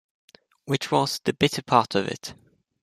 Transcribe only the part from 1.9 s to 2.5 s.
of it.